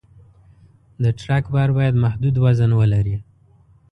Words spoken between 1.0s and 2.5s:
د ټرک بار باید محدود